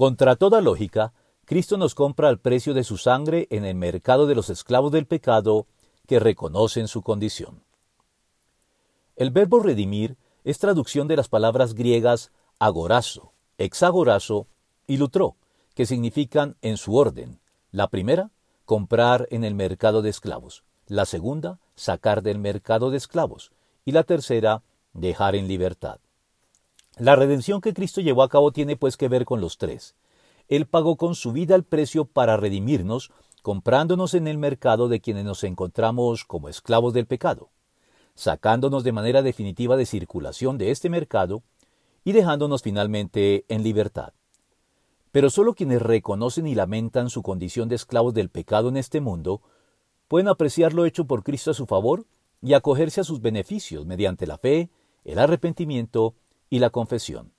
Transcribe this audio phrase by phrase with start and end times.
[0.00, 1.12] Contra toda lógica,
[1.44, 5.04] Cristo nos compra al precio de su sangre en el mercado de los esclavos del
[5.04, 5.66] pecado
[6.06, 7.64] que reconocen su condición.
[9.14, 14.46] El verbo redimir es traducción de las palabras griegas agorazo, exagorazo
[14.86, 15.36] y lutró,
[15.74, 17.38] que significan en su orden.
[17.70, 18.30] La primera,
[18.64, 20.64] comprar en el mercado de esclavos.
[20.86, 23.52] La segunda, sacar del mercado de esclavos.
[23.84, 24.62] Y la tercera,
[24.94, 26.00] dejar en libertad.
[27.00, 29.96] La redención que Cristo llevó a cabo tiene pues que ver con los tres.
[30.48, 35.24] Él pagó con su vida el precio para redimirnos, comprándonos en el mercado de quienes
[35.24, 37.48] nos encontramos como esclavos del pecado,
[38.14, 41.42] sacándonos de manera definitiva de circulación de este mercado
[42.04, 44.12] y dejándonos finalmente en libertad.
[45.10, 49.40] Pero solo quienes reconocen y lamentan su condición de esclavos del pecado en este mundo
[50.06, 52.04] pueden apreciar lo hecho por Cristo a su favor
[52.42, 54.68] y acogerse a sus beneficios mediante la fe,
[55.04, 56.14] el arrepentimiento
[56.50, 57.32] y la confesión.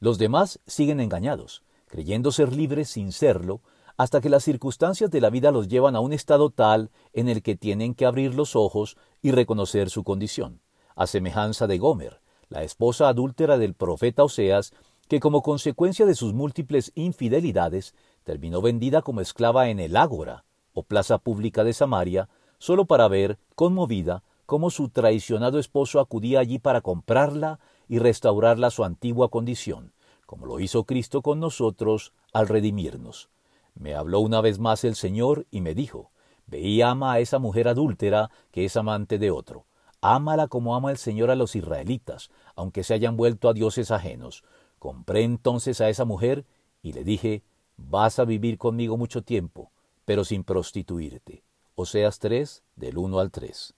[0.00, 3.60] Los demás siguen engañados, creyendo ser libres sin serlo,
[3.96, 7.42] hasta que las circunstancias de la vida los llevan a un estado tal en el
[7.42, 10.60] que tienen que abrir los ojos y reconocer su condición,
[10.96, 14.72] a semejanza de Gomer, la esposa adúltera del profeta Oseas,
[15.08, 20.82] que como consecuencia de sus múltiples infidelidades terminó vendida como esclava en el ágora, o
[20.82, 26.80] plaza pública de Samaria, solo para ver, conmovida, cómo su traicionado esposo acudía allí para
[26.80, 29.92] comprarla y restaurarla a su antigua condición,
[30.26, 33.30] como lo hizo Cristo con nosotros al redimirnos.
[33.74, 36.10] Me habló una vez más el Señor y me dijo,
[36.46, 39.66] Ve y ama a esa mujer adúltera que es amante de otro.
[40.00, 44.44] Ámala como ama el Señor a los israelitas, aunque se hayan vuelto a dioses ajenos.
[44.78, 46.44] Compré entonces a esa mujer
[46.82, 47.42] y le dije,
[47.76, 49.70] Vas a vivir conmigo mucho tiempo,
[50.04, 51.44] pero sin prostituirte.
[51.74, 53.74] Oseas 3, del 1 al 3.